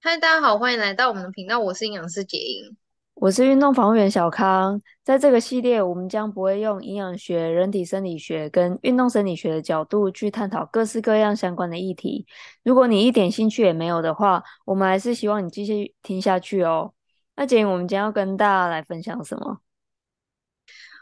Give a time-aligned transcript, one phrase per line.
[0.00, 1.58] 嗨，大家好，欢迎来到我们的频道。
[1.58, 2.76] 我是营养师杰英，
[3.14, 4.80] 我是运动防护员小康。
[5.02, 12.24] 在这个系列，我们将不会用营养学、人体生理学跟运动生理学的角度去探讨各式各样相关的议题。
[12.62, 16.94] 如果你一点兴趣也没有的话，我们还是希望你继续听下去哦。
[17.34, 19.60] 那杰英，我们今天要跟大家来分享什么？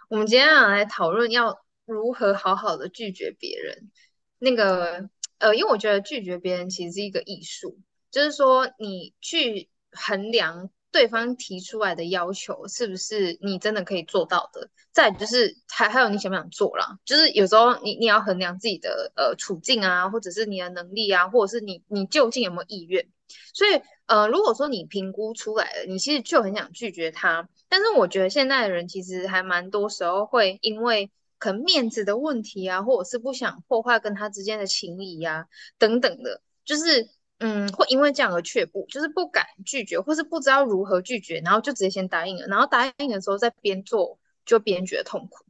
[0.08, 1.54] 我们今天要来讨论要
[1.84, 3.90] 如何好好的拒绝别人。
[4.38, 7.78] 那个，呃，因为我觉得拒绝别人其实是一个艺术。
[8.10, 14.70] 就是说，你去衡量对方提出来的要求是不是你真的可以做到的。
[14.92, 23.06] 再就是还还有你想不想做啦，就是有时候你你要衡量自己的呃处境啊，或者是你的能力啊，或者是你你究竟有没有意愿。
[23.52, 27.46] 所以呃，如果说你评估出来了，你其实就很想拒绝他。
[27.68, 35.44] 但是我觉得现在的人其实还蛮多时候会因为可能面子的问题啊，或者是不想破坏跟他之间的情谊、啊、
[35.76, 37.10] 等等的，就是。
[37.38, 45.44] 嗯，会因为这样而却步，就是不敢拒绝，或是不知道如何拒绝，然后就直接先答应了，然后答应的时候再边做就边觉得痛苦。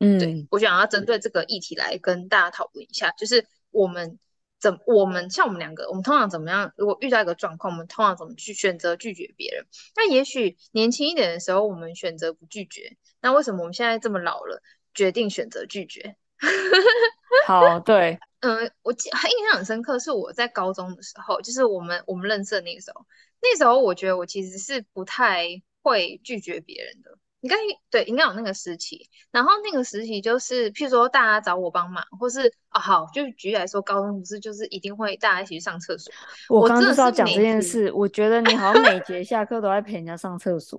[0.00, 4.18] 嗯，对，我想要针对这个议题来跟大家讨论一下，就是我们
[4.58, 6.72] 怎我们像我们两个，我们通常怎么样？
[6.76, 9.66] 如果遇到一个状况，我们通常怎么去选择拒绝别人？
[9.96, 14.62] 那也许年轻一点的时候，我们选择不拒绝，那为什么我们现在这么老了，
[14.94, 16.16] 决定选择拒绝？
[17.46, 18.18] 好，对。
[18.40, 23.04] 嗯、 呃，我记印象很深刻，是我在高中的时候，就是我们我们认识的那个时候，
[23.40, 25.46] 那时候我觉得我其实是不太
[25.82, 27.10] 会拒绝别人的。
[27.42, 27.56] 应该
[27.90, 29.08] 对，应该有那个时期。
[29.30, 36.12] 然后那个时期就是，譬如说大家找我帮忙，或是啊好，就举例来说，高中不是就是一定会大家一起去上厕所。
[36.50, 40.78] 我刚刚就是要讲这件事，我觉得你好像每节下课都在陪人家上厕所。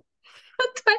[0.86, 0.94] 对，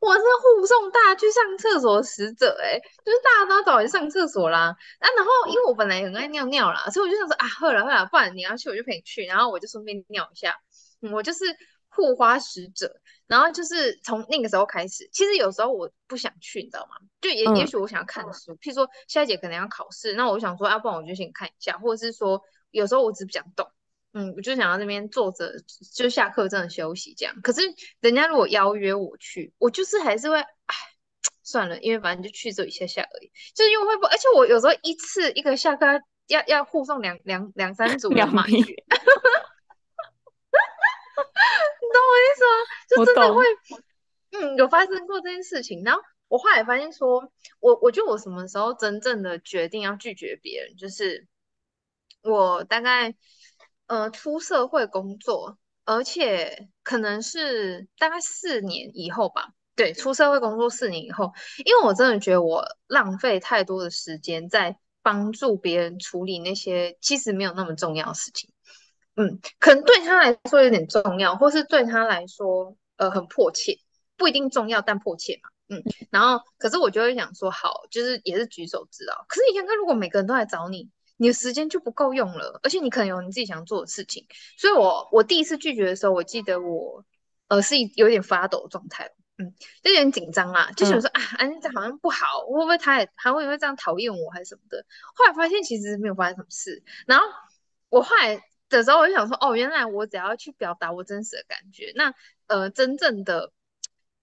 [0.00, 4.76] 我是护送大家去上厕所的使者，哎，就是大家都要找人上厕所啦。
[5.00, 10.56] 那、啊、然后因为我本来很爱尿尿啦，所以我就想说啊，好了好了，不然你要去我就陪你去，然后我就顺便尿一下。
[11.02, 11.44] 嗯、我就是
[11.88, 13.00] 护花使者。
[13.28, 16.94] 然后就是从那个时候开始，其实有时候我不想去，你知道吗？
[17.20, 22.40] 就也、嗯、也许我想要看书，譬如说下一节可能要考试，那我想说，要、啊、不然我就先看一下，或者是说
[22.70, 23.68] 有时候我只不想动。
[24.18, 25.52] 嗯，我就想要那边坐着，
[25.94, 27.38] 就下课真的休息这样。
[27.42, 27.60] 可是
[28.00, 30.74] 人家如果邀约我去，我就是还是会，哎，
[31.42, 33.30] 算了，因为反正就去这一下下而已。
[33.54, 35.84] 就是因为会不，而且我有时候一次一个下课
[36.28, 38.72] 要要护送两两两三组人马去， 你懂
[42.00, 42.56] 我意思吗？
[42.88, 43.44] 就真的会，
[44.32, 45.84] 嗯，有发生过这件事情。
[45.84, 51.26] 然后我后来发现说，我我觉得我什么时候真正的决定要拒绝别人，就是
[52.22, 53.14] 我大概。
[53.86, 59.50] 呃，出社会工作，而且可能是大概四年以后吧。
[59.76, 61.32] 对，出社会工作四年以后，
[61.64, 68.50] 因为我真的觉得我浪费太多的时间在帮助别人处理那些其实没有那么重要的事情。
[69.16, 73.78] 嗯，可能对他来说有点重要，或是对他来说呃很迫切，
[74.16, 75.50] 不一定重要但迫切嘛。
[75.68, 79.14] 嗯，然后可是我就会想说，好，就是也是举手之劳。
[79.28, 80.88] 可是你看看，如果每个人都来找你。
[81.16, 87.04] 你的时间就不够用了，而且你可能有你自己想做的事情，所以我我第一次拒绝的时候，我记得我
[87.48, 94.84] 呃是有点发抖的状态，嗯，就有点紧张啦，就想说、嗯、啊，安这好像不好，会不会他也还会因为这样讨厌我还是什么的？
[95.14, 97.24] 后来发现其实没有发生什么事，然后
[97.88, 102.14] 我后来的时候我就想说，哦，原来我只要去表达我真实的感觉，那
[102.46, 103.52] 呃真正的。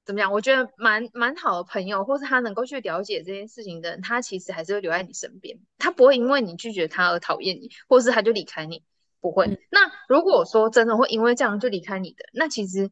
[0.06, 0.32] 怎么讲？
[0.32, 8.84] 我觉得蛮蛮好的朋友，或是他能够去了解这件事情的人，他其实还是会留在你身边，他不会因为你拒绝他而讨厌你，或是他就离开你，
[9.22, 9.46] 不会。
[9.48, 12.90] 嗯、那如果说真的会因为这样就离开你的，那其实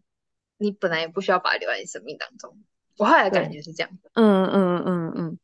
[0.57, 2.57] 你本来也不需要把他留在你生命当中。
[2.97, 3.89] 我后来的感觉是这样。
[4.13, 5.39] 嗯嗯嗯嗯，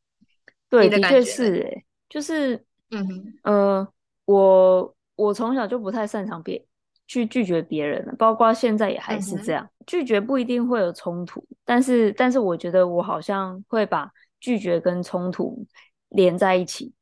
[0.70, 3.88] 对，的确是诶，就是嗯哼呃，
[4.26, 6.64] 我我从小就不太擅长别
[7.08, 9.64] 去拒绝别人了，包括现在也还是这样。
[9.64, 15.66] 嗯、拒绝不一定会有冲突，但是但是我觉得我好像会把拒绝跟冲突
[16.10, 16.94] 连在一起，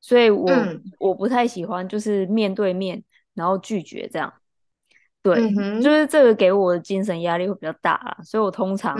[0.00, 4.32] 所以我、嗯、我不太喜欢就是面对面然后拒绝这样。
[5.22, 8.98] 对，嗯、就是这个给我的精神压力会比较大啦，所以我通常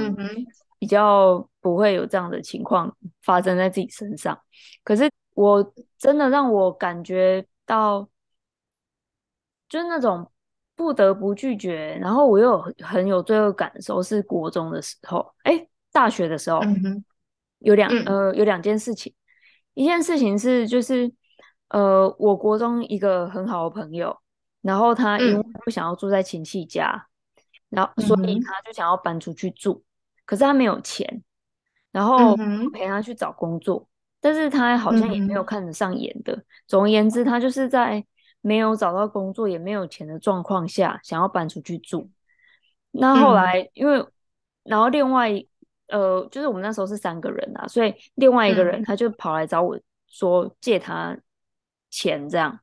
[0.78, 4.38] 比较不会有这样的情况发生在自己身上。
[4.84, 8.08] 可是我真的让我感觉到，
[9.68, 10.30] 就是那种。
[10.76, 17.04] 不得不拒绝，然后我又很有罪恶感的时候是国中的时候，哎，大学的时候，嗯、
[17.60, 19.14] 有两、嗯、呃有两件事情，
[19.74, 21.12] 一件事情是就是
[21.68, 24.18] 呃我国中一个很好的朋友，
[24.62, 27.06] 然后他因为不想要住在亲戚家，
[27.70, 29.82] 嗯、然后所以他就想要搬出去住，
[30.26, 31.22] 可是他没有钱，
[31.92, 32.36] 然后
[32.72, 33.88] 陪他去找工作，嗯、
[34.20, 38.04] 但是他好像也没有看得上眼的，嗯、总而言之，他就是在。
[38.44, 42.10] 没有找到工作也没有钱的状况下，想要搬出去住。
[42.90, 44.06] 那后来、嗯、因为，
[44.64, 45.30] 然后另外
[45.88, 51.16] 呃，就是我们那时候是三个人啊，所以另外一个人他就跑来找我说借他
[51.88, 52.60] 钱这样。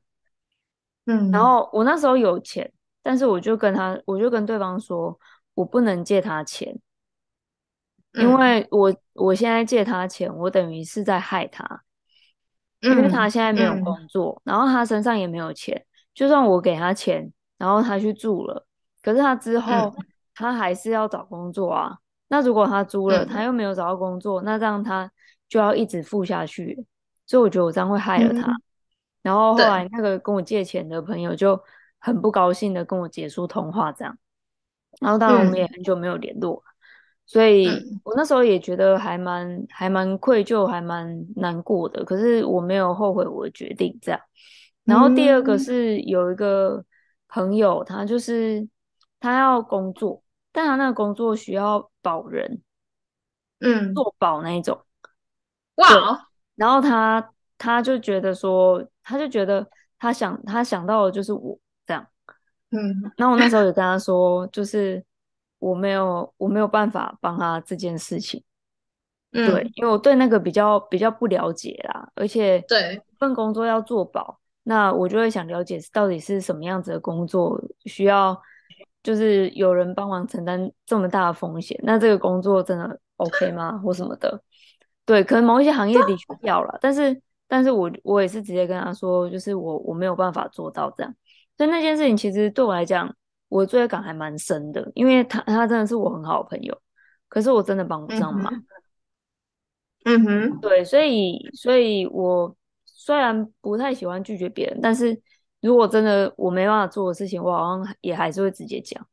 [1.06, 5.18] 嗯，然后我那时候有钱，但是我就跟他，我就跟对方说，
[5.54, 6.78] 我不能借他钱，
[8.12, 11.82] 因为我我现在借他钱，我等于是在害他。
[12.82, 18.66] 因为他现在没有工作，然后他身上也没有钱，就算我给他钱，然后他去住了，
[19.02, 21.96] 可是他之后、嗯、他还是要找工作啊。
[22.28, 25.10] 那如果他租了，嗯、他又没有找到工作，那这样他
[25.48, 26.84] 就要一直付下去，
[27.26, 28.50] 所以我觉得我这样会害了他。
[28.50, 28.62] 嗯、
[29.22, 31.62] 然后后来那个跟我借钱的朋友就
[31.98, 34.18] 很不高兴的跟我结束通话，这样，
[35.00, 36.64] 然后当然我们也很久没有联络。
[37.24, 37.66] 嗯所以
[38.04, 42.04] 我那时候也觉得还蛮还蛮愧疚，还蛮难过的。
[42.04, 44.20] 可是我没有后悔我的决定，这样。
[44.84, 46.84] 然后第二个是有一个
[47.28, 48.68] 朋友，他就是
[49.18, 52.60] 他要工作，但他那个工作需要保人，
[53.60, 54.78] 嗯，做保那一种。
[55.76, 56.28] 哇！
[56.56, 59.66] 然后他他就觉得说，他就觉得
[59.98, 62.06] 他想他想到的就是我这样，
[62.72, 63.10] 嗯。
[63.16, 65.02] 然后我那时候也跟他说，就是。
[65.62, 68.42] 我没有，我没有办法帮他这件事情，
[69.30, 78.36] 嗯，对，因为我对那个比较比较不了解啦，而且对份工作要做保，那我就会想了解到底是什么样子的工作需要，
[79.04, 83.78] 就是有人帮忙承担这么大的风险，那这个工作真的 OK 吗？
[83.78, 84.42] 或什么的？
[85.06, 91.14] 对，可能某一些行业的确要了，但是，但是我我也是直接跟他说，就是我我没有办法做到这样，
[91.56, 93.14] 所以那件事情其实对我来讲。
[93.52, 96.80] 我罪恶感还蛮深的，因为他他真的是我很好的朋友，
[97.28, 98.50] 可是我真的帮不上忙。
[100.04, 102.56] 嗯哼，对，所以所以我
[102.86, 105.20] 虽然不太喜欢拒绝别人，但是
[105.60, 109.06] 如果真的我没办法做的事情，我好像也还是会直接讲。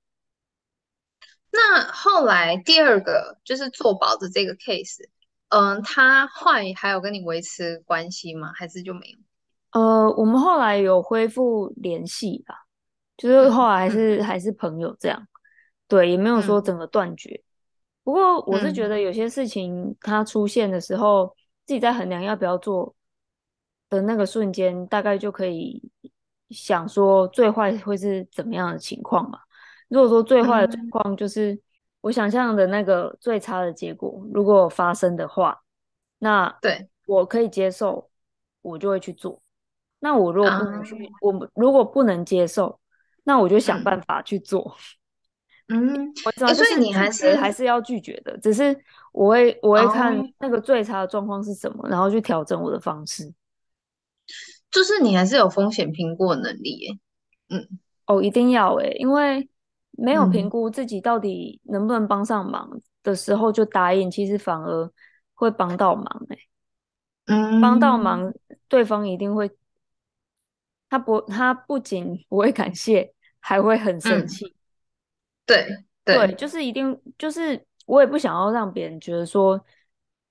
[1.51, 5.03] 那后来第二个就是做保的这个 case，
[5.49, 8.53] 嗯，他后来还有跟你维持关系吗？
[8.55, 9.17] 还是就没有？
[9.81, 12.68] 呃，我们后来有恢复联系吧。
[13.19, 15.27] 就是后来还是、嗯、还是朋友这样，
[15.89, 17.31] 对，也没有说整个断绝。
[17.31, 17.43] 嗯、
[18.05, 21.35] 不过我是觉得有些事情它出现的时候，嗯、
[21.65, 22.95] 自己在衡量要不要做
[23.89, 25.91] 的那个瞬间，大概就可以
[26.49, 29.39] 想说最坏会是怎么样的情况嘛。
[29.89, 31.59] 如果说最坏的状况就是
[31.99, 35.61] 我想象的那个最差的结果，如果发生的话，
[36.19, 38.09] 那对我可以接受，
[38.61, 39.41] 我就会去做。
[39.99, 42.79] 那我如果不能去，嗯、我如果不能接受。
[43.23, 44.75] 那我就想办法去做，
[45.67, 48.75] 嗯，我知道，所以你还是还是要拒绝的，只是
[49.11, 53.33] 我会我会看那个最差的状况是什么，然后去调整我的方式。
[54.71, 56.99] 就是你还是有风险评估的能力耶，
[57.49, 59.49] 嗯，哦，一定要诶，因为
[59.91, 64.91] 没有评估自己到底能不能帮上忙的时候就答应，其实反而
[65.33, 66.37] 会帮到忙诶，
[67.25, 68.31] 嗯，帮到忙，
[68.67, 69.49] 对方一定会，
[70.89, 73.13] 他不，他不仅不会感谢。
[73.41, 74.53] 还会很生气，嗯，
[75.45, 75.67] 对
[76.03, 79.65] 对，对，就是一定就是我也不想要让别人觉得说，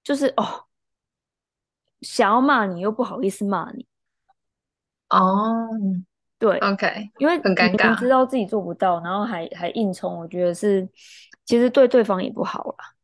[0.04, 0.66] 就是哦，
[2.02, 3.86] 想要骂你又不好意思骂你，
[5.08, 5.70] 哦，
[6.38, 10.86] 对，OK，因为很尴尬，知道自己做不到，然后还还硬冲，我觉得是
[11.46, 12.94] 其实对对方也不好啦。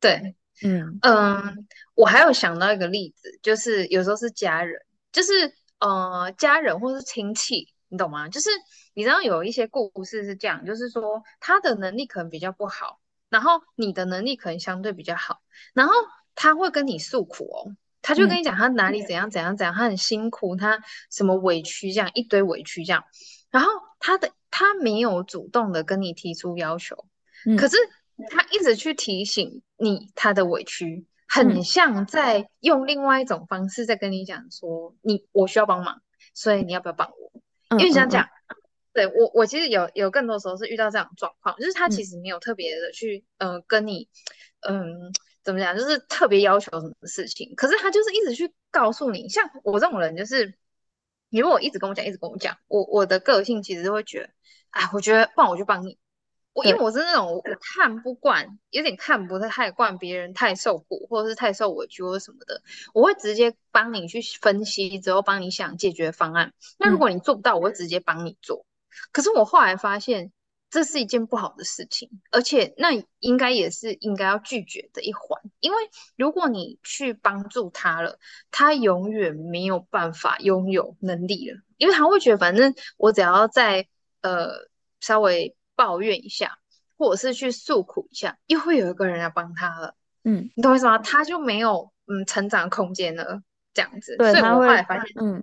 [0.00, 4.76] 对，嗯嗯，我还有想到一个例子，就是有时候是家人，
[5.12, 7.74] 就是呃家人或是亲戚。
[7.92, 8.28] 你懂吗？
[8.28, 8.48] 就是
[8.94, 15.40] 你知道有一些故事是这样，就是说他的能力可能比较不好，然后你的能力可能相对比较好，
[15.74, 15.92] 然后
[16.36, 23.02] 他会跟你诉苦哦，他就跟你讲他哪里怎样怎样怎样，他很辛苦，他什么委屈这样一堆委屈这样，
[23.50, 26.94] 然后他的他没有主动的跟你提出要求，
[27.58, 27.76] 可是
[28.28, 36.02] 他一直去提醒你他的委屈，很像在用另外一种方式在跟你讲说你我需要帮忙，
[36.34, 37.78] 所以你要不要帮我？
[37.78, 38.28] 因为你想讲，
[38.92, 44.08] 对我我其实有有更多时候是遇到这样的状况，就是他其实没有特别的去呃跟你
[44.68, 45.12] 嗯
[45.44, 50.58] 怎么讲，就是特别要求什么事情，可是他就是一直去告诉你，像我这种人就是，
[51.28, 54.30] 你如果一直跟我讲，一直跟我讲，我我的个性其实就会觉得，
[54.70, 55.96] 哎，我觉得不然我就帮你。
[56.52, 62.60] 我因为我是那种我看不惯，有点看不太惯别人太受苦，或者是太受委屈或者什么的，
[62.92, 66.52] 我会直接帮你去分析之后帮你想解决方案。
[66.78, 68.66] 那如果你做不到，我会直接帮你做。
[69.12, 70.32] 可是我后来发现
[70.70, 72.90] 这是一件不好的事情，而且那
[73.20, 75.78] 应该也是应该要拒绝的一环，因为
[76.16, 78.18] 如果你去帮助他了，
[78.50, 81.60] 他永远没有办法拥有能力了。
[81.76, 83.86] 因为他会觉得反正我只要在
[84.20, 84.50] 呃
[85.00, 86.58] 稍微抱怨一下，
[86.98, 89.96] 或者是去诉苦一下，又会有一个人来帮他了。
[90.24, 90.98] 嗯，你懂我意思吗？
[90.98, 93.40] 他就没有嗯成长空间了，
[93.72, 94.14] 这样子。
[94.18, 95.42] 对，所以我后来发现，嗯，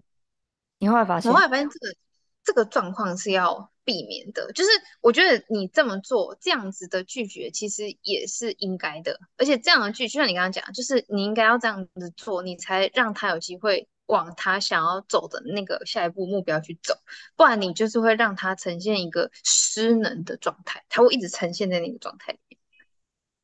[0.78, 1.96] 你后来发现，我后来发现这个
[2.44, 4.70] 这个状况是要避免的，就是
[5.02, 16.94] 我觉得你这么做，这样子的拒绝其实也是应该的，而且这样的拒绝，就像你刚刚讲，就是你应该要这样子做，你才让他有机会往他想要走的那个下一步目标去走，
[17.36, 22.60] 不然你就是会让他呈现一个失能的状态，他会一直呈现在那个状态里面。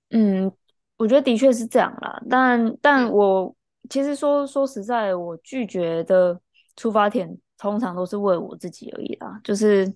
[0.10, 0.52] 嗯，
[0.98, 3.56] 我觉得的确是这样啦，但但我、嗯、
[3.90, 6.40] 其实说说实在，我拒绝的
[6.76, 9.96] 出发点通常都是为我自己而已啦，就是。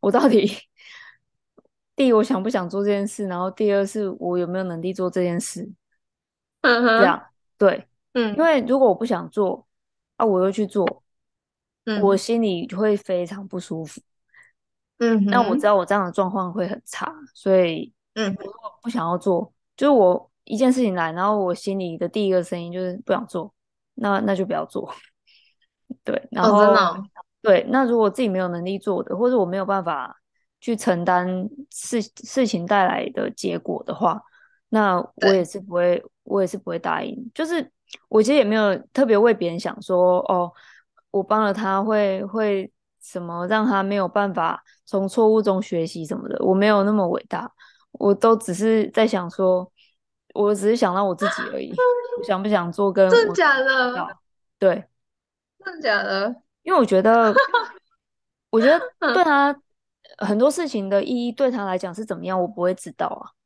[0.00, 0.48] 我到底
[1.96, 3.26] 第一，我想不想做这件事？
[3.26, 5.68] 然后第二，是我有没有能力做这件事？
[6.60, 7.20] 嗯哼，这样
[7.58, 9.66] 对，嗯，因为如果我不想做
[10.18, 11.02] 啊，我又去做，
[11.86, 14.02] 嗯，我心里会非常不舒服。
[14.98, 23.54] 嗯，那我知道我这样的状况会很差，所以，嗯，如果不想要做，就是我一件事情来，然后我心里的第一个声音就是不想做，
[23.94, 24.92] 那那就不要做。
[26.04, 26.74] 对，然后。
[27.40, 30.20] 对，那如果自己没有能力做的，或者我没有办法
[30.60, 34.20] 去承担事事情带来的结果的话，
[34.70, 37.30] 那我也是不会，我也是不会答应。
[37.32, 37.70] 就是
[38.08, 40.52] 我其实也没有特别为别人想说，哦，
[41.10, 47.50] 我帮了他会会什么让他没有办法从错误中学习什么的，我没有那么伟大，
[47.92, 49.70] 我都只是在想说，
[50.34, 51.72] 我只是想到我自己而已，
[52.18, 54.16] 我想不想做跟真的假的？
[54.58, 54.84] 对，
[55.64, 56.34] 真的假的？
[56.62, 57.32] 因为我觉得，
[58.50, 58.80] 我觉得
[59.14, 59.56] 对他
[60.18, 63.37] 很多事情的意义对他来讲是怎么样，我不会知道啊。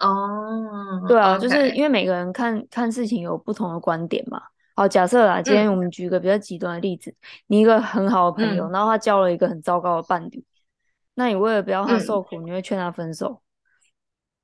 [0.00, 4.42] 哦，对啊.就是因为每个人看看事情有不同的观点嘛。
[4.74, 7.16] 好，假设啦，今天我们举一个比较极端的例子，嗯，
[7.48, 10.42] 你一个很好的朋友，嗯，然后他交了一个很糟糕的伴侣，
[11.14, 13.42] 那你为了不要他受苦，嗯，你会劝他分手。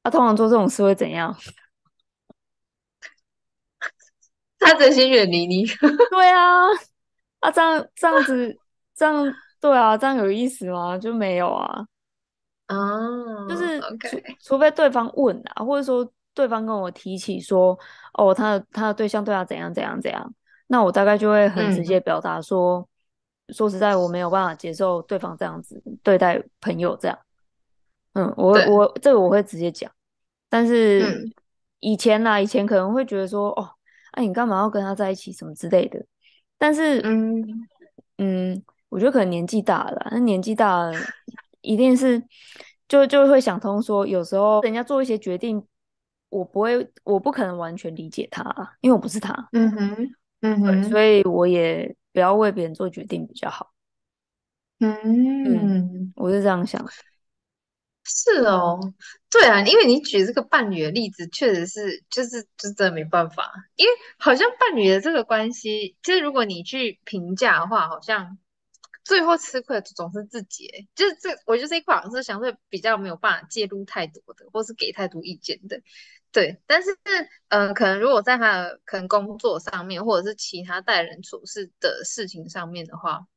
[0.02, 1.34] 他，啊，通常做这种事会怎样？
[4.58, 5.64] 他真心远离你。
[6.10, 6.66] 对啊。
[7.40, 8.56] 啊，这样这样子，
[8.94, 10.98] 这样对啊，这样有意思吗？
[10.98, 11.86] 就没有啊。
[12.68, 17.78] 哦，就是除.除非对方问啊，或者说对方跟我提起说，
[18.14, 20.34] 哦，他的他的对象对他怎样怎样怎样，
[20.66, 22.78] 那我大概就会很直接表达说、
[23.46, 27.18] 嗯，说实在，我没有办法接受对方这样子对待朋友这样。
[28.14, 29.90] 嗯，我我这个我会直接讲，
[30.48, 31.30] 但是
[31.80, 33.70] 以前呢、啊，以前可能会觉得说，哦，
[34.12, 36.04] 哎、啊，你干嘛要跟他在一起，什么之类的。
[36.58, 37.68] 但是，嗯
[38.16, 40.92] 嗯，我觉得可能年纪大了，那年纪大了，
[41.66, 42.22] 一定是
[42.88, 45.62] 就就会想通说，有时候人家做一些决定，
[46.28, 48.44] 我不会，我不可能完全理解他，
[48.80, 49.48] 因为我不是他。
[49.52, 53.72] 嗯哼，嗯哼，所以我也不要为别人做决定比较好。
[54.78, 54.94] 嗯
[55.44, 56.86] 嗯，我是这样想。
[58.08, 58.78] 是哦，
[59.32, 68.38] 对啊，因为你举这个伴侣的例子，确实是，就是，就真的没办法，因为好像伴侣的这个关系，就是如果你去评价的话，好像
[69.06, 75.80] 最后吃亏的总是自己，就是这，我觉得这一块好像是相对比较没有办法介入太多的，或是给太多意见的，
[76.32, 76.60] 对。
[76.66, 76.88] 但是，
[77.48, 83.28] 嗯、可能如果在他的可能工作上面，或者是其他待人处事的事情上面的话，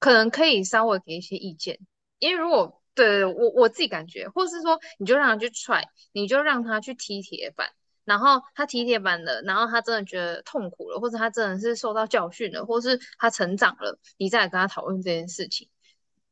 [0.00, 1.78] 可能可以稍微给一些意见，
[2.18, 2.80] 因为如果。
[2.96, 7.72] 对，我我自己感觉，或是说，你就让他去踹，你就让他去踢铁板，
[8.04, 15.68] 然后他体铁板了，然后他真的觉得痛苦了，或者他真的是受到教训了，或是他成长了，你再来跟他讨论这件事情，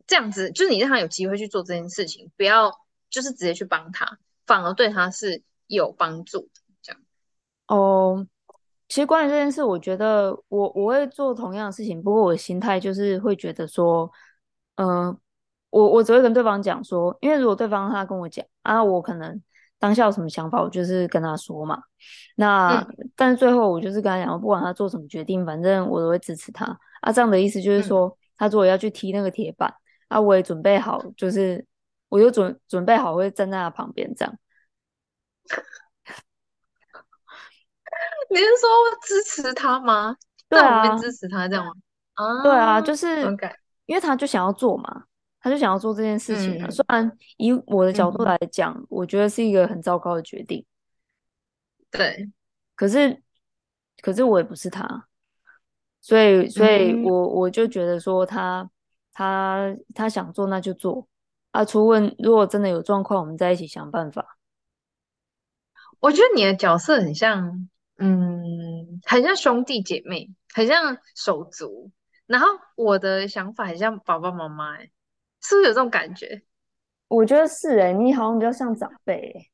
[0.06, 2.72] 这样子就是你让他有机会去做这件事情，不要
[3.10, 6.60] 就是直接去帮他，反而对他是有帮助的。
[6.82, 7.00] 这样。
[7.68, 8.26] 哦，
[8.88, 14.10] 其实关于这件事，我觉得我我会做同样的事情，不过我的心态就是会觉得说，
[14.76, 15.18] 嗯、呃。
[15.72, 19.42] 我我只会跟对方讲说，因为如果对方他跟我讲啊，我可能
[19.82, 21.76] 当下有什么想法，我就是跟他说嘛。
[22.36, 26.64] 那、嗯、但是最后我就是跟他讲，不管他做什么决定，反正我都会支持他。
[27.00, 29.74] 啊，这样的意思就是说，嗯、他如果要去踢那个铁板，
[30.06, 31.66] 啊，我也准备好，就是
[32.08, 34.32] 我就准准备好会站在他旁边这样。
[38.30, 38.68] 你是说
[39.04, 40.16] 支持他吗？
[40.48, 41.72] 对啊，我支持他这样吗？
[42.14, 43.20] 啊，对啊，就是.
[43.86, 45.06] 因为他就想要做嘛。
[45.42, 50.64] 他就想要做这件事情了，嗯，虽然以我的角度来讲，嗯，我觉得是一个很糟糕的决定。
[51.90, 52.30] 对，
[52.76, 53.20] 可是，
[54.00, 55.08] 可是我也不是他，
[56.00, 58.70] 所以，所以我我就觉得说他，
[59.12, 61.06] 他他想做那就做
[61.50, 61.64] 啊。
[61.64, 64.38] 除问如果真的有状况，我们在一起想办法。
[66.00, 67.68] 我觉得你的角色很像，
[67.98, 71.90] 嗯，很像兄弟姐妹，很像手足。
[72.26, 72.46] 然后
[72.76, 74.90] 我的想法很像爸爸妈妈，哎，
[75.42, 76.42] 是不是有这种感觉？
[77.08, 79.50] 我觉得是哎、欸，你好像比较像长辈、欸，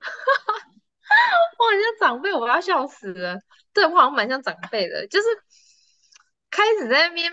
[1.58, 3.38] 我好像长辈，我要笑死了。
[3.72, 5.26] 对，我好像蛮像长辈的，就是
[6.50, 7.32] 开始在那边。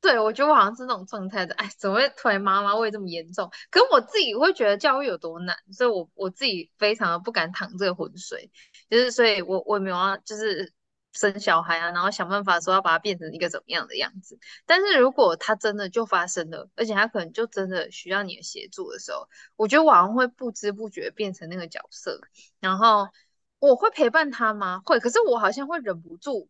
[0.00, 3.50] 对，我觉得我好像是那种状态的，哎，怎么会突然妈妈味这么严重？
[3.70, 8.50] 可是我自己会觉得教育有多难，所以我我自己非常的不敢淌这个浑水，
[8.88, 10.72] 就是所以我我也没有要就是
[11.12, 14.38] 生小孩啊，然后想办法说要把它变成一个怎么样的样子。
[14.66, 22.20] 但是如果它真的就发生了，而且它可能就真的需要你的协助的时候，我觉得我好像会不知不觉变成那个角色，
[22.60, 23.08] 然后
[23.58, 24.80] 我会陪伴他吗？
[24.84, 26.48] 会，可是我好像会忍不住。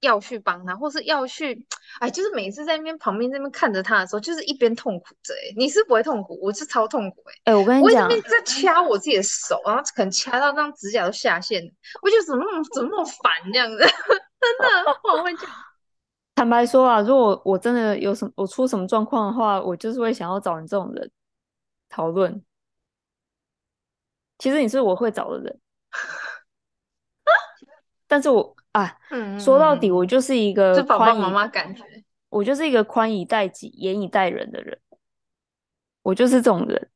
[0.00, 1.66] 要去帮他，或是要去，
[1.98, 5.34] 哎，就是每次在那边旁边那边看着他的时候，就是一边痛苦着。
[5.34, 7.22] 哎，你是不会痛苦，我是超痛苦。
[7.44, 11.62] 哎，哎，我跟你讲，我一边在掐我自己的手，然后可能掐到那指甲都下线，
[12.02, 15.48] 我觉得怎么那么怎么那么烦这样子， 真的，我会讲。
[16.34, 21.10] 坦白说啊，如果我真的有什么我出什么状况的话，我就是会想要找你这种人
[21.90, 22.42] 讨论。
[24.38, 25.60] 其实你是我会找的人，
[28.08, 28.56] 但是我。
[28.72, 31.82] 啊，嗯，说到底，我就是一个就爸爸妈妈感觉，
[32.28, 34.78] 我就是一个宽以待己、严以待人的人，
[36.02, 36.88] 我就是这种人，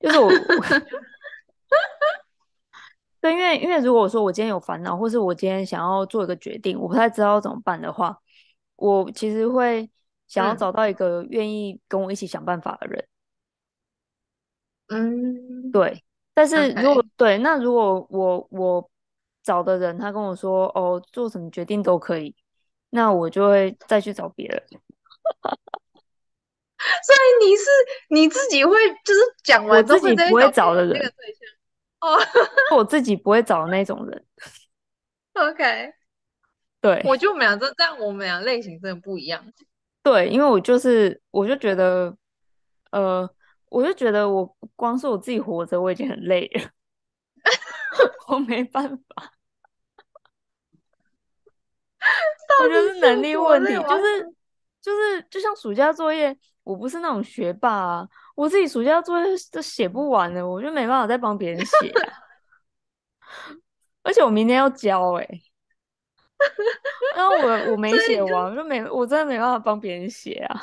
[0.00, 0.30] 就是我，
[3.20, 8.18] 对，因为因为如果说我今天有烦恼，或是我今天想要做一个决定，我不太知道怎么办的话，
[8.76, 9.90] 我其实会
[10.26, 13.06] 想要找到一个愿意跟我一起想办法的人，
[14.88, 16.02] 嗯，对，
[16.32, 18.90] 但是如果.对，那如果我我。
[19.46, 22.34] 找的人，他跟我说：“哦，做什么决定都可以。”
[22.90, 24.60] 那我就会再去找别人。
[27.06, 27.64] 所以你是
[28.10, 28.74] 你自己会
[29.04, 31.00] 就是讲完之后自己不会找的人
[32.00, 32.18] 哦，
[32.76, 34.24] 我自己不会找的那种人。
[35.34, 35.92] OK，
[36.80, 39.44] 对，我就我们俩这这样，我们俩类型真的不一样。
[40.02, 42.16] 对，因为我就是我就觉得，
[42.90, 43.28] 呃，
[43.68, 46.70] 我就觉得我光是我自己活着，我已经很累了，
[48.28, 49.32] 我没办法。
[52.62, 54.34] 我觉得是能力问题，就是
[54.80, 62.12] 就是就像暑假作业，我不是那种学霸啊，我自己暑假作业都写不完了，我就没办法再帮别人写啊。
[64.02, 65.42] 而且我明天要交哎、欸，
[67.16, 70.60] 然后我我 没写完，就没我真的没办法帮别人写啊。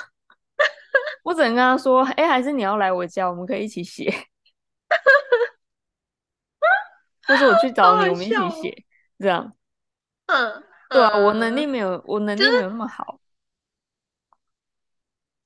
[1.24, 4.10] 我只能跟他说，哎、欸，还是你要来我家，我们可以一起写，
[7.28, 8.86] 或者我去找你，我们一起写，
[9.20, 9.54] 这样，
[10.28, 10.64] 嗯。
[10.94, 13.20] 对啊，我能力没有，我能力没有那么好。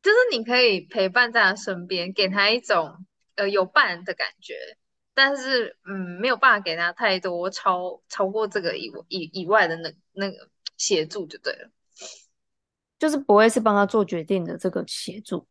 [0.02, 3.06] 就是，就是你可以陪伴在他身边，给他一种
[3.36, 4.78] 呃有伴的感觉，
[5.14, 11.70] 但是嗯没有办法给他太多超超过这个以以以外的那那个协助就对了。
[13.00, 15.48] 就是不会是帮他做决定的这个协助。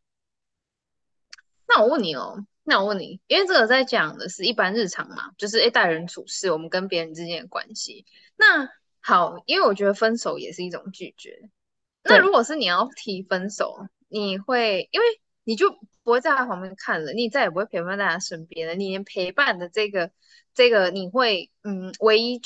[1.67, 8.05] 那我问你哦，那我问你，因为这个在讲的是一般日常嘛，就是诶待人处事，我们跟别人之间的关系，
[8.35, 8.69] 那。
[9.07, 11.49] 好，因为我觉得分手也是一种拒绝。
[12.03, 15.05] 那如果是你要提分手，你会因为
[15.45, 15.71] 你就
[16.03, 20.11] 不会在他旁边看了，你再也不会陪伴在他身边了，你连陪伴的这个
[20.53, 22.41] 这个你会嗯，唯一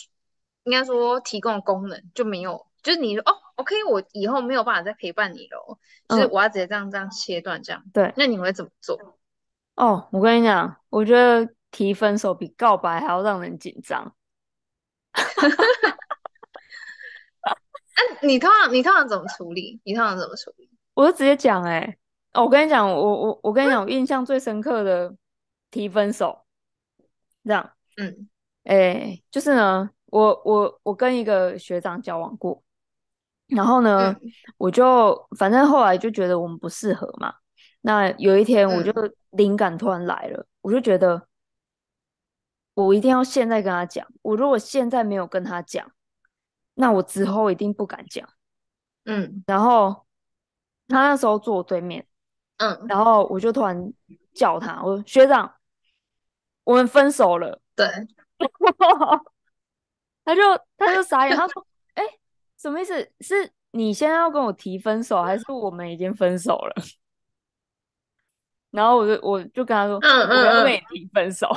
[0.61, 7.83] 应该说提供的功能就没有，就是你说哦，OK，我以后没有办法再陪伴你了，就是我要直接这样这样切断这样。
[7.91, 9.17] 对，那你会怎么做？
[9.73, 14.13] 哦，我跟你讲，我觉得提分手比告白还要让人紧张。
[18.21, 19.79] 你通常你通常怎么处理？
[19.83, 20.69] 你通常怎么处理？
[20.93, 21.97] 我就直接讲哎、欸
[22.33, 25.13] 哦，我跟你讲，我我我跟你讲，我印象最深刻的
[25.69, 26.45] 提分手，
[27.43, 28.29] 这样，嗯，
[28.63, 32.61] 哎、欸，就是呢，我我我跟一个学长交往过，
[33.47, 37.33] 然后呢，嗯、我就反正后来就觉得我们不适合嘛。
[37.81, 38.93] 那有一天我就
[39.31, 41.27] 灵感突然来了，嗯、我就觉得
[42.73, 45.91] 我一定要现在跟他讲，我如果现在没有跟他讲。
[46.81, 48.27] 那我之后一定不敢讲，
[49.05, 50.07] 嗯，然后
[50.87, 52.03] 他那时候坐我对面，
[52.57, 53.93] 嗯，然后我就突然
[54.33, 55.53] 叫他，我说学长，
[56.63, 57.85] 我们分手了，对，
[60.25, 60.41] 他就
[60.75, 61.63] 他就傻眼，他说，
[61.93, 62.19] 哎、欸，
[62.57, 63.11] 什么意思？
[63.19, 66.73] 是你现在要跟我提分手，还是我们已经分手了？
[68.71, 71.47] 然后我就我就跟他说，嗯嗯，我要跟你提分手，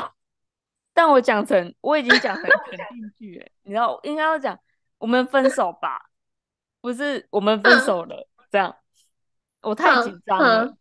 [0.93, 4.61] 但我讲成我已经讲成肯定句，哎，你知道应该要讲。
[4.99, 6.11] 我们分手吧，
[6.81, 8.77] 不是我们分手了，嗯、这样
[9.63, 10.79] 我太紧张了，嗯、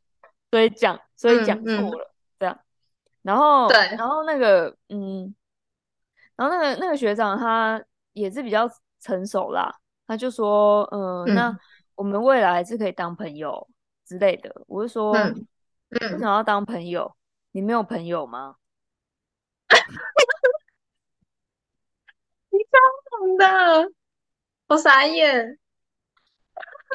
[0.51, 2.59] 所以讲所以讲错了、嗯，这样，
[3.21, 5.33] 然后对，然后那个嗯，
[6.35, 9.73] 然后那个那个学长他也是比较成熟啦，
[10.07, 11.59] 他就说，呃、嗯，那
[11.95, 13.67] 我们未来还是可以当朋友
[14.05, 14.63] 之类的。
[14.67, 17.15] 我就说，嗯，想要当朋友？
[17.51, 18.55] 你没有朋友吗？
[22.49, 22.77] 你超
[23.11, 23.91] 懂的，
[24.73, 25.59] 我傻眼。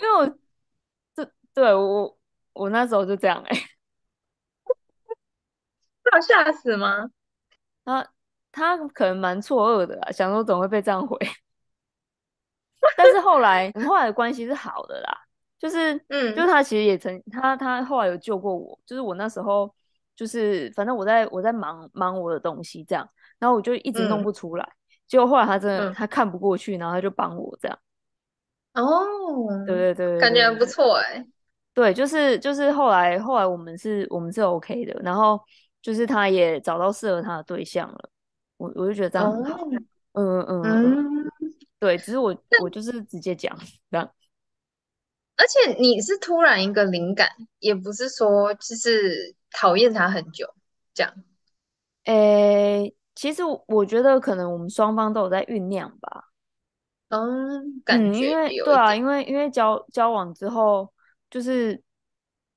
[0.03, 0.39] 因为我
[1.15, 2.19] 这对我
[2.53, 3.63] 我那时候就这样哎、欸，
[6.13, 7.11] 要吓死吗？
[7.85, 8.07] 他
[8.51, 11.17] 他可能蛮错愕的啦，想说怎么会被这样回。
[12.97, 15.27] 但是后来，我们后来的关系是好的啦，
[15.59, 19.73] 就是， 嗯，就是他其实也曾，他他后来有救过我，就是我那时候，
[20.17, 24.78] 就是反正我在我在忙忙我的东西这样，然后我就一直弄不出来，嗯、
[25.09, 27.79] 结果后来他真的、嗯、他看不过去，然后他就帮我这样。
[28.75, 31.27] 哦，对对对，对，感觉还不错哎、欸。
[31.75, 35.41] 对，就是就是后来后来我们是我们是 OK 的，然后
[35.83, 38.11] 就是他也找到适合他的对象了，
[38.57, 39.59] 我我就觉得这样很好。
[40.13, 40.63] 嗯嗯。
[40.63, 41.25] 嗯
[41.81, 43.57] 对，只是我我就是直接讲
[43.89, 44.13] 这样，
[45.39, 47.29] 而且你是突然一个灵感，
[47.61, 50.53] 也不是说就是讨厌他很久
[50.93, 51.15] 这样。
[52.07, 56.31] 诶，其实我觉得可能我们双方都有在酝酿吧。
[57.09, 60.89] 嗯，感觉、嗯、因为对啊，因为因为交交往之后，
[61.29, 61.83] 就是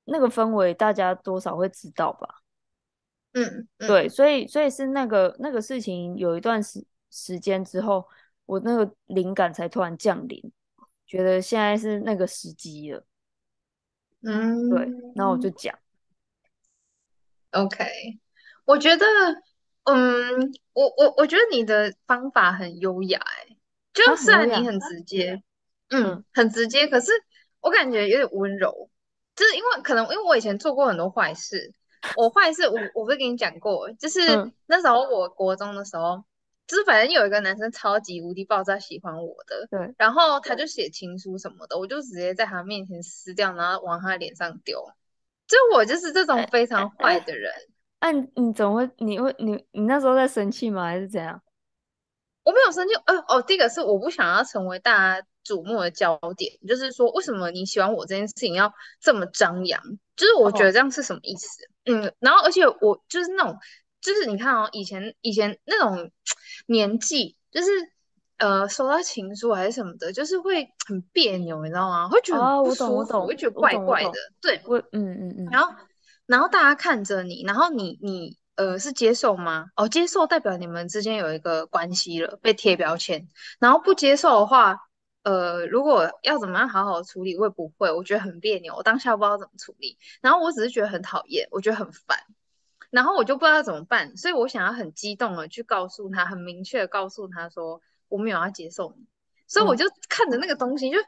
[0.04, 2.28] 那个氛围，大家多少会知道吧。
[3.32, 8.06] 嗯，嗯对，所以所以是那个那个事情有一段时时间之后。
[8.44, 10.52] 我那个灵感才突然降临，
[11.06, 13.02] 觉得现在是那个时机了。
[14.22, 15.78] 嗯，对，那我就讲。
[17.52, 17.86] OK，
[18.64, 19.06] 我觉得，
[19.84, 23.56] 嗯，我我我觉得你的方法很优雅，哎，
[23.92, 25.42] 就算你很直接，
[25.90, 27.10] 嗯，嗯，很直接，可是
[27.60, 28.90] 我感觉有点温柔，
[29.34, 31.72] 就是因为可能因为我以前做过很多坏事，
[32.16, 36.24] 我坏事我我不是跟你讲过，就是那时候我国中的时候。
[36.64, 44.80] 就是反正有一个男生超级无敌爆炸喜欢我的，对，然后他就写情书什么的，我就直接在他面前撕掉，然后往他脸上丢。
[45.46, 47.52] 就我就是这种非常坏的人。
[48.02, 48.90] 哎、你怎么会？
[48.98, 50.84] 你会你你那时候在生气吗？
[50.84, 51.40] 还是怎样？
[52.42, 52.94] 我没有生气。
[53.06, 59.80] 呃哦，第一个是我不想要成为大家瞩目的焦点，就是说为什么你喜欢我这件事情要这么张扬？
[60.16, 61.46] 就是我觉得这样是什么意思？
[61.64, 63.56] 哦、嗯，然后而且我就是那种。
[64.04, 66.10] 就是你看哦，以前以前那种
[66.66, 67.70] 年纪，就是
[68.36, 72.08] 呃，收到情书还是什么的，就是会很别扭，你知道吗？
[72.08, 74.12] 会觉得不舒服，我懂，我懂，会觉得怪怪的。
[74.40, 75.48] 对，我嗯嗯嗯。
[75.52, 75.72] 然后
[76.32, 79.66] 然后大家看着你，然后你你呃是接受吗？
[79.76, 83.28] 哦，接受代表你们之间有一个关系了，被贴标签。
[83.60, 84.78] 然后不接受的话，
[85.24, 89.98] 呃，如果要怎么样好好处理，我也不会，我觉得很别扭，我当下不知道怎么处理。
[90.22, 92.18] 然后我只是觉得很讨厌，我觉得很烦。
[92.88, 99.04] 然后我就不知道怎么办，所以我想要很激动的去告诉他，很明确的告诉他说我没有要接受你，
[99.46, 101.02] 所以我就看着那个东西，就越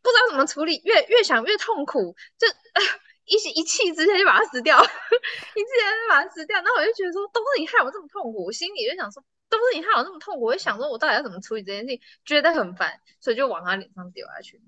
[0.00, 2.46] 不知道怎么处理，越越想越痛苦，就
[3.30, 6.56] 一一气之下就把它撕掉， 一气之下就把它撕掉。
[6.58, 14.60] 然后我就觉得说，都是你害我这么痛苦，我心里就想说，都是你害我这么痛苦，我就想说我到底要怎么处理这件事情，觉得很烦，所以就往他脸上丢下去。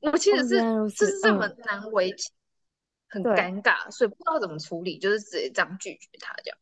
[0.00, 0.60] 我其实是
[0.96, 2.32] 就是这么难为情。
[3.12, 6.56] 很尴尬，所以不知道怎么处理，就是直接这样拒绝他这样。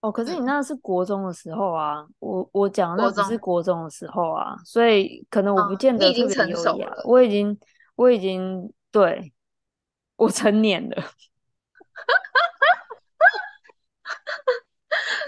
[0.00, 7.02] 哦，可是你那是国中的时候啊，嗯、我我讲的那不是国中的时候啊，所以可能我不见得特别成熟了。
[7.04, 7.58] 我已经
[7.96, 9.32] 我已经对，
[10.20, 10.96] 我成年了。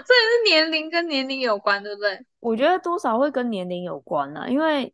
[0.05, 2.25] 所以是年龄跟年龄有关，对不对？
[2.39, 4.93] 我觉得多少会跟年龄有关啊，因为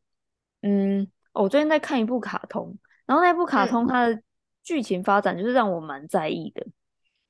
[0.61, 4.23] 嗯，我最近在看一部卡通，然后那部卡通它的、嗯。
[4.61, 6.63] 剧情发展就是让我蛮在意的，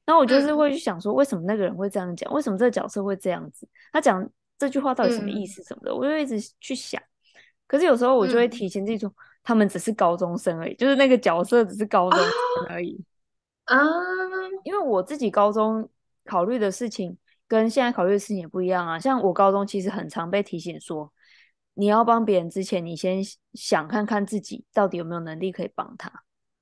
[0.03, 2.29] 然后我就是会去想说，为什么那个人会这样讲？
[2.33, 3.65] 为什么这个角色会这样子？
[3.93, 4.27] 他讲
[4.57, 5.95] 这句话到底什么意思什么的？
[5.95, 7.01] 我就一直去想。
[7.65, 9.09] 可是有时候我就会提醒自己说，
[9.43, 12.31] 他们只是高中生而已，就是那个角色只是高中生
[12.69, 13.03] 而已
[13.65, 13.77] 啊。
[14.63, 15.89] 因为我自己高中
[16.25, 18.99] 考虑的事情跟现在考虑的事情也不一样啊。
[18.99, 21.11] 像我高中其实很常被提醒说，
[21.73, 23.21] 你要帮别人之前，你先
[23.53, 26.11] 想看看自己到底有没有能力可以帮他。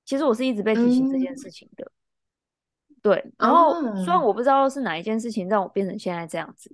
[0.06, 3.32] 其实我是一直被提醒这件事情的，嗯、对。
[3.38, 6.74] 然后虽然我不知道是哪一件事情让我变成现在这样子，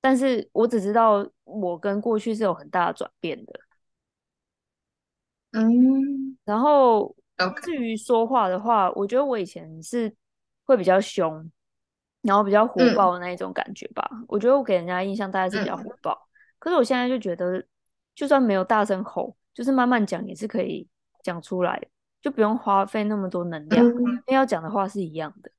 [0.00, 3.60] 但是我只知道我跟过去是有很大的转变的。
[5.52, 7.14] 嗯，然后
[7.62, 10.14] 至于说话的话，我觉得我以前是
[10.64, 11.50] 会比较凶，
[12.22, 14.08] 然后比较火爆的那一种感觉吧。
[14.12, 16.26] 嗯、我觉得我给人家印象大概是比较火爆，嗯、
[16.58, 17.64] 可是我现在就觉得，
[18.14, 20.88] 就算没有大声吼，就是慢慢讲也是可以
[21.22, 21.80] 讲出来。
[22.22, 25.50] 就不用花费那么多能量，因为、嗯、要讲的话是一样的，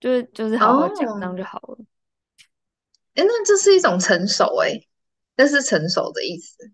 [0.00, 1.78] 就是就是好好讲这样就好了。
[3.14, 4.72] 哎、哦，那这是一种成熟哎，
[5.36, 6.68] 那是成熟的意思。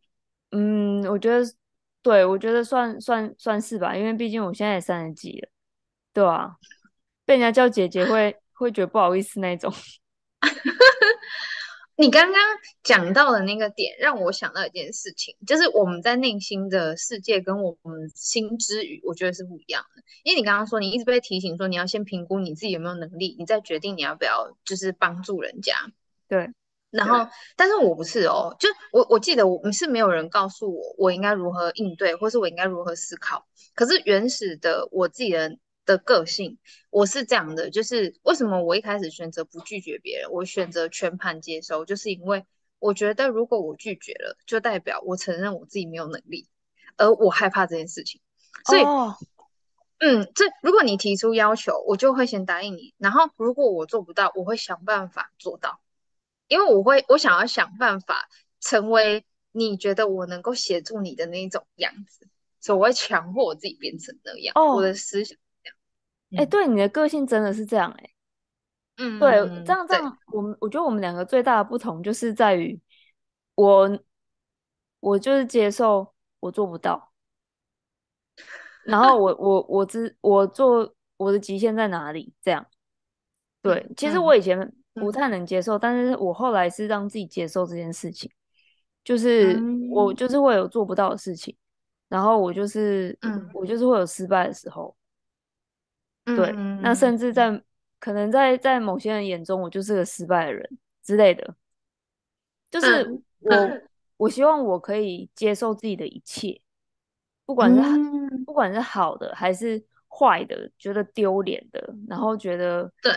[0.52, 1.44] 嗯，我觉得
[2.02, 5.48] 对，我觉得算算算是吧，因为毕竟我现在也三十几了，
[6.12, 6.56] 对啊，
[7.26, 9.72] 被人家叫姐姐会会觉得不好意思那种。
[11.96, 12.40] 你刚刚
[12.84, 20.02] 讲到的那个点，让我想到一件事情，就是我们在内心的世界跟我们心之语，我觉得是不一样的。
[20.22, 25.74] 因为你刚刚说，你一直被提醒说，你要先评估你自己有没有能力，你再决定你要不要就是帮助人家。
[26.28, 26.48] 对。
[26.90, 33.46] 然后，但是我不是哦，就我我记得我们是没有人告诉我我应该如何应对，或是我应该如何思考。
[33.74, 36.58] 可是原始的我自己的的个性，
[36.90, 42.46] 我是这样的，就是为什么我一开始选择不拒绝别人，我选择全盘接收，就是因为
[42.78, 46.48] 我觉得如果我拒绝了，就代表我承认我自己没有能力，
[46.96, 48.20] 而我害怕这件事情。
[48.64, 49.14] 所以，哦、
[49.98, 52.94] 嗯，这如果你提出要求，我就会先答应你。
[52.98, 55.80] 然后，如果我做不到，我会想办法做到。
[56.48, 62.26] 因为我会，我想要想办法成为你觉得我能够协助你的那一种样子，
[62.58, 64.52] 所以我会强迫我自己变成那样。
[64.56, 65.76] 哦，我的思想这样。
[66.32, 68.14] 哎、嗯欸，对，你的个性真的是这样哎、欸。
[68.96, 69.32] 嗯，对，
[69.64, 72.80] 这样这样，我们我觉得我们两个最大的不同就是在于
[73.54, 73.98] 我，
[75.00, 77.12] 我就是接受我做不到，
[78.84, 82.66] 然后我我我知我做我的极限在哪里，这样。
[83.60, 84.72] 对，嗯、其实我以前。
[85.00, 88.30] 不太能接受，但是我后来是让自己接受这件事情，
[89.04, 91.56] 就是我就是会有做不到的事情，
[92.08, 94.94] 然后我就是，嗯，我就是会有失败的时候，
[96.24, 97.62] 对，那甚至在
[97.98, 101.54] 可能在在某些人眼中，我就是个失败的人之类的，
[102.70, 103.08] 就是
[103.40, 103.52] 我
[104.16, 106.60] 我希望我可以接受自己的一切，
[107.46, 107.80] 不管是
[108.44, 113.12] 不管是好的还是坏的，觉得丢脸的，然后觉得对。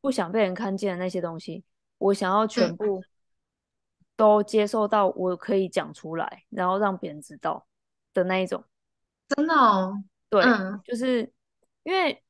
[0.00, 1.64] 不想被人看见的那些东西，
[1.98, 3.02] 我想要全部
[4.16, 7.66] 都接受到，我可以讲出来，然后让别人知道
[8.12, 8.64] 的那一种。
[9.28, 10.02] 真的哦？
[10.30, 11.30] 对，嗯、就是
[11.82, 12.22] 因为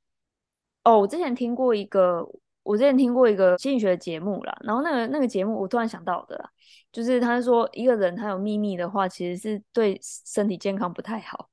[0.85, 2.26] 哦，我之前听过一个，
[2.62, 6.50] 我之前听过一个心理学的节目啦，然后那个那个节目，我突然想到的啦，
[6.90, 11.48] 就是他说一个人他有秘密的话，其实是对身体健康不太好。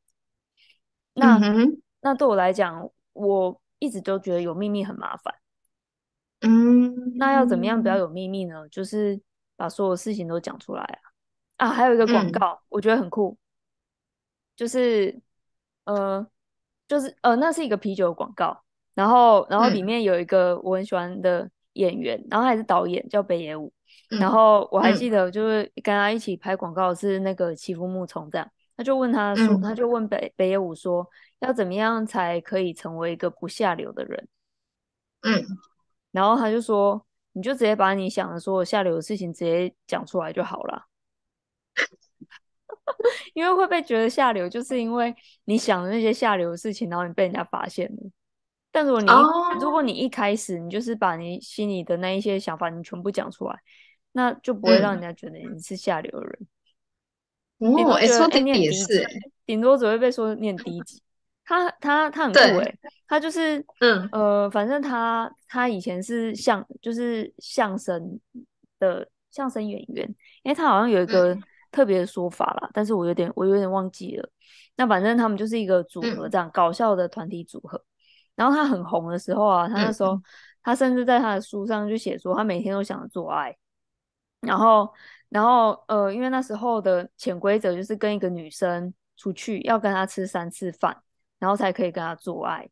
[1.14, 5.34] 那、嗯、那对我来讲，我一直都觉得有秘密很麻烦。
[6.48, 8.68] 嗯，那要怎么样不要有秘密呢？
[8.70, 9.20] 就是
[9.56, 10.82] 把所有事情都讲出来
[11.58, 11.68] 啊！
[11.68, 13.36] 啊，还有一个广告，嗯、我觉得很酷，
[14.56, 15.20] 就是
[15.86, 16.26] 呃，
[16.88, 18.62] 就是呃，那是一个啤酒广告，
[18.94, 23.74] 然后然后里面有一个我很喜欢的演员，嗯、然后还是导演叫北野武，
[24.12, 34.28] 嗯、然后我还记得就是跟他一起拍广告是那个齐夫木聪这样，他就问他说，嗯、他就问北北野武说，要怎么样才可以成为一个不下流的人？
[35.22, 35.44] 嗯。
[36.16, 40.86] 然后他就说：“你就直接把你想的所有下流的事情直接讲出来就好了，
[43.36, 48.10] 因为会被觉得下流，就是因为你想的那些下流的事情，然后你被人家发现了。
[48.72, 49.62] 但如果你、oh.
[49.62, 53.60] 如果你一开始你就是把你心里的那一些想法你全部讲出来，
[54.14, 56.48] 那就不会让人家觉得你是下流的人。
[57.58, 59.06] 哦、嗯，哎，说的也是，
[59.46, 61.02] 顶多只会被说念低级。”
[61.46, 68.20] 他他他很酷诶，对他就是嗯呃，反正他他以前是相就是相声
[68.80, 70.08] 的相声演员，
[70.44, 71.38] 因为他好像有一个
[71.72, 74.30] 特别的说法啦，嗯、但是我有点我有点忘记了。
[74.76, 77.82] 那反正他们就是一个组合，这样、嗯、搞笑的团体组合。
[78.36, 80.24] 然后他很红的时候啊，他那时候、嗯、
[80.64, 83.56] 他甚至在他的书上就写说，他每天都想着做爱。
[84.42, 84.92] 然后
[85.30, 90.98] 然后呃，因为那时候的潜规则就是跟一个女生出去要跟他吃三次饭。
[91.46, 92.68] 然后才可以跟他做爱，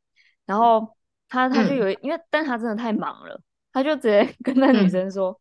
[0.48, 0.98] 然后
[1.30, 3.40] 他他就有，嗯、因为但他真的太忙了，
[3.72, 5.40] 他就直接跟那女生说：“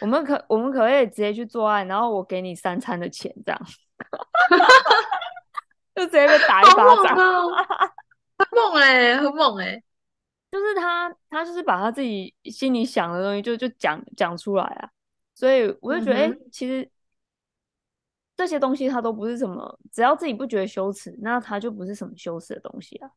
[0.00, 3.60] 嗯、我们可我们可不可以直接去做爱，然后我给你三餐的钱，这样。
[5.96, 7.16] ”就直接被打一巴掌，
[8.38, 9.82] 很猛哎，很猛哎，
[10.52, 14.88] 就是他他就是把他自己心里想的东西就就讲讲出来啊，
[15.34, 16.88] 所以我就觉得哎、嗯欸，其实。
[18.38, 23.10] 这些东西它都不是什么，只要自己不觉得羞耻，那它就不是什么羞耻的东西啊，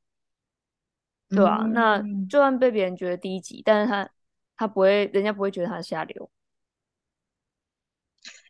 [1.29, 1.61] 对吧、啊？
[1.63, 4.09] 嗯、那就算被别人觉得低级，但是他
[4.57, 6.29] 他不会，人家不会觉得他下流。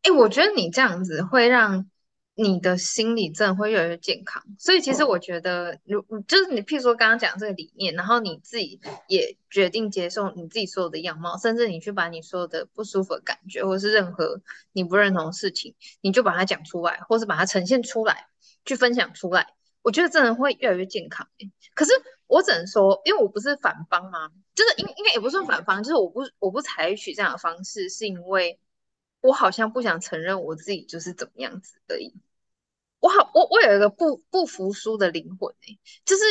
[0.04, 1.88] 哎、欸，我觉得你这样子会让。
[2.34, 14.42] 你的心理真的会越来越健康，所以其实我觉得，如就是你，譬如说刚刚讲这个理念，然后你自己也决定接受你自己所有的样貌，甚至你去把你所有的不舒服的感觉，或是任何
[14.72, 18.28] 你不认同的事情，你就把它讲出来，或是把它呈现出来，
[18.66, 19.48] 去分享出来，
[19.82, 21.28] 我觉得真的会越来越健康。
[21.76, 21.92] 可是
[22.28, 28.58] 我只能说，因为我不是反方嘛，就是应应该也不算反方，就是我不我不采取这样的方式，是因为
[29.22, 32.14] 我好像不想承认我自己就是怎么样子而已。
[33.00, 36.24] 我好，我我有一个不不服输的灵魂哎，就是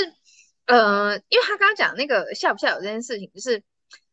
[0.67, 3.63] 呃，因为他刚刚讲那个下不下有这件事情，就是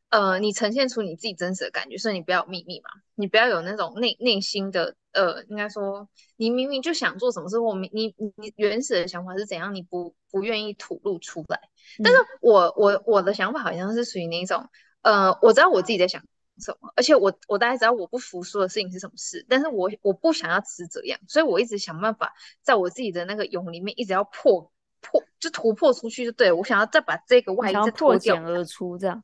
[0.09, 11.59] 呃，你呈现出你自己真实的感觉，所以你不要有秘密嘛，你不要有那种内内心的呃，应该说你明明就想做什么事，或你你你原始的想法是怎样，你不不愿意吐露出来。
[12.03, 14.67] 但是我我我的想法好像是属于那种
[15.03, 16.23] 呃，我知道我自己在想。
[16.59, 16.91] 什么？
[16.95, 29.23] 而且我我大概知道我不服输的事情是什么事，但是我我不想要只是这样，所以我一直想办法在我自己的那个蛹里面一直要破破就突破出去就对了，我想要再把这个外衣再脱掉，而出这样。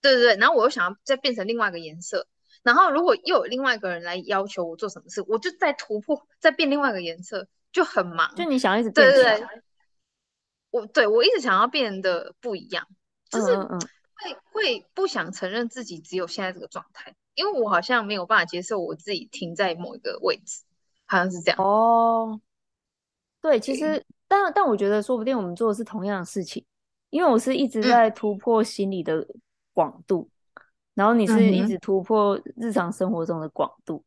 [0.00, 2.26] 对对对，然后我又想要再变成另外一个颜色，
[2.62, 8.34] 然后如果又有另外一个人来要求我做什么事，我就再突破再变另外一个颜色，就很忙。
[8.34, 9.46] 就你想要一直变对对对，
[10.70, 12.88] 我对我一直想要变得不一样，
[13.30, 13.54] 就是。
[13.54, 13.88] 嗯嗯嗯
[14.22, 20.62] 会会不想承认自己只有现在这个状态，因为我好像没有办法接受我自己停在某一个位置，
[21.06, 21.60] 好像是这样。
[21.62, 22.40] 哦，
[23.40, 26.64] 对，其实但但我觉得说不定我们做的是同样的事情，
[27.10, 29.26] 因为我是一直在突破心理的
[29.72, 30.62] 广度，嗯、
[30.94, 34.04] 然后你是一直突破日常生活中的广度。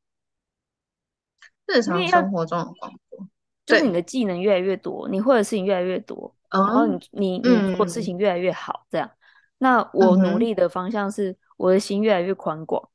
[1.68, 3.28] 日常生活中的广度，
[3.66, 9.10] 就是你的技能越来越多，你会的事情越来越多，然后你你你做事情越来越好，这样。
[9.58, 12.90] 那我努力的方向是我的心越来越宽广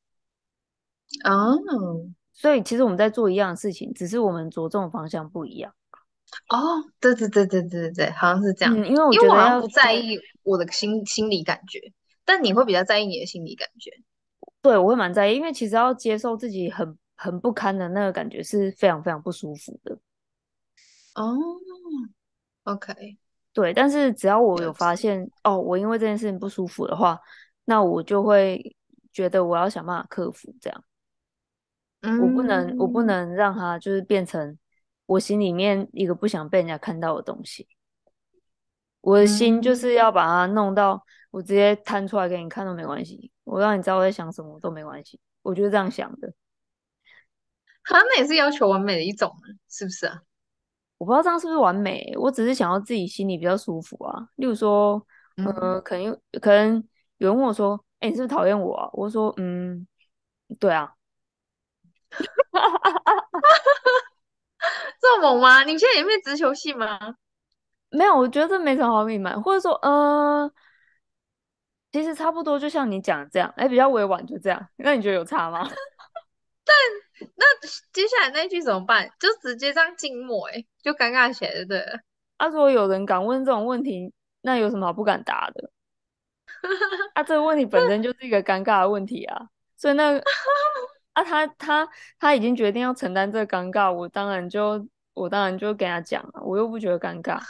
[1.25, 1.57] 哦，
[2.33, 5.75] 所以其实我们在做一样的事情，只是我们着重的方向不一样。
[6.49, 8.73] 哦，对对对对对对，好像是这样。
[8.75, 11.81] 嗯，因为我觉得要不在意我的心心理感觉，
[12.25, 13.91] 但你会比较在意你的心理感觉。
[14.63, 19.99] 对，我会蛮在意，因为其实要接受自己很很不堪的那个感觉是非常非常不舒服的。
[21.17, 21.37] 哦
[22.63, 23.19] ，OK。
[23.61, 27.21] 对，但是只要我有发现哦，我因为这件事情不舒服的话，
[27.67, 28.75] 那我就会
[29.13, 30.85] 觉得我要想办法克服这样。
[32.01, 34.59] 嗯，我不能，我不能让它就是变成
[35.05, 37.69] 我心里面一个不想被人家看到的东西。
[39.03, 45.21] 我的心就是要把它弄到我直接摊出来给你看都没关系，我让你知道我在想什么都没关系。
[45.43, 46.33] 我就是这样想的。
[47.83, 49.31] 好像那也是要求完美的一种，
[49.69, 50.23] 是不是啊？
[51.01, 54.29] 我不知道这样是不是完美，我只是想要自己心里比较舒服啊。
[54.37, 55.03] 例如说，
[55.39, 56.77] 嗯，呃、可能可能
[57.17, 59.87] 有人问我说：“哎、欸，你是不是讨厌我啊？”我说：“嗯，
[60.59, 60.93] 对啊。
[65.01, 65.65] ”这么猛吗？
[65.65, 66.99] 你现在有没有直球戏吗？
[67.89, 70.53] 没有，我觉得这没什么好隐瞒，或者说，呃，
[71.93, 74.69] 其实差不多，就像你讲的这样，哎、欸，比较委婉，就这样。
[74.77, 75.65] 那你觉得有差吗？
[76.63, 76.77] 但
[77.37, 77.45] 那
[77.93, 79.11] 接下来那一句怎么办？
[79.19, 81.81] 就直接这样静默，哎，就尴尬起来，对不对？
[82.39, 85.71] 啊，如果有人敢问这种问题，那有什么好不敢答的？
[87.15, 90.23] 啊，这个问题本身就是一个尴尬的问题啊，所以那个
[91.13, 97.41] 啊，他他他已经决定要承担这个尴尬，我当然就我当然就跟他讲了，我又不觉得尴尬。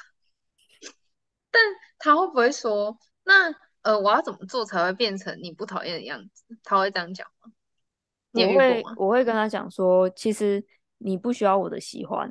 [1.50, 1.62] 但
[1.98, 3.52] 他会不会说，那
[3.82, 6.44] 呃，我要怎么做才会变成你不讨厌的样子？
[6.62, 7.50] 他会这样讲吗？
[8.32, 10.64] 我会我会跟他讲说，其实
[10.98, 12.30] 你不需要我的喜欢，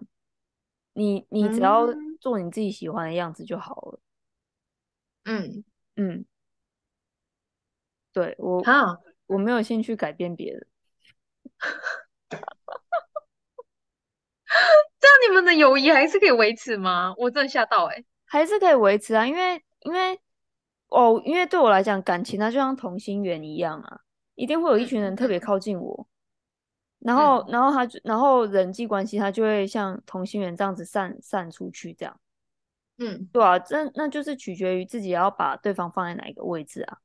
[0.94, 1.88] 你你只要
[2.20, 4.00] 做你自己喜欢的样子就好了。
[5.26, 5.64] 嗯
[5.96, 6.26] 嗯，
[8.14, 10.68] 对我啊，我没有兴趣改变别人。
[15.00, 17.14] 这样你们的友谊还是可以维持吗？
[17.18, 20.20] 我真的吓到哎、欸，还是可以维持啊，因为因为
[20.88, 24.02] 哦，因为对我来讲，感情它就像同心圆一样啊。
[24.40, 26.08] 一定会有一群人特别靠近我，
[27.02, 32.18] 嗯、然后，然后他就，然后人际关系他就会像同心圆这样子散散出去，这样，
[33.00, 37.00] 嗯，对啊，这那就是取决于自己要把对方放在哪一个位置啊。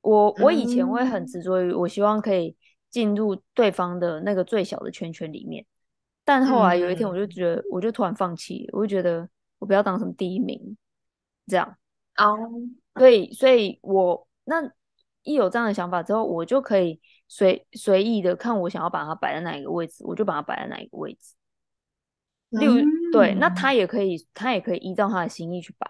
[0.00, 2.56] 我我以前会很执着于，我希望可以
[2.88, 5.66] 进入对方的那个最小的圈圈里面，
[6.24, 10.78] 但后来有一天我就觉得，我就突然放弃，我就觉得我不要当什么第一名，
[11.46, 11.76] 这样，
[12.16, 12.38] 哦，
[12.94, 14.72] 所以，所以我那。
[15.22, 21.34] 一有这样的想法之后，我就可以随随意的看我想要把它摆在哪一个位置，我就把它摆在哪一个位置。
[22.50, 25.86] 例如，嗯、对，那他也可以，他也可以依照他的心意去摆。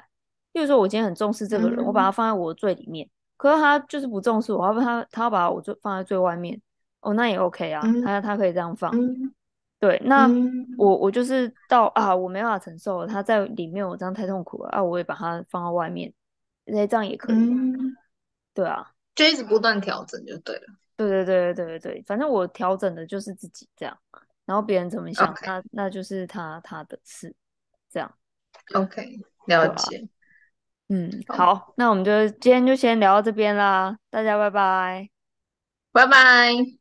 [0.54, 6.60] 例如说，我今天很重视这个人，嗯、我把他放在我的最里面，可是他就是不重视我，要不他他要把我最放在最外面，
[7.00, 8.90] 哦，那也 OK 啊，嗯、他他可以这样放。
[8.92, 9.32] 嗯、
[9.78, 16.12] 对，那、嗯、我我就是到啊，我没办法承受了，他在里面我这样太痛苦了啊，我也把他放到外面，
[16.64, 17.36] 那这样也可以。
[17.36, 17.96] 嗯、
[18.52, 18.90] 对啊。
[19.18, 20.62] 就一直不断调整就对了。
[20.96, 23.98] 对对对对对对，反正我调整的就是自己这样，
[24.46, 25.46] 然后别人怎么想，Okay.
[25.46, 27.34] 那那就是他他的事，
[27.90, 28.14] 这样。
[28.74, 29.98] OK，了解。
[29.98, 30.08] 啊、
[30.90, 35.10] 嗯，好，好，那我们就今天就先聊到这边啦，大家拜拜，
[35.90, 36.77] 拜拜。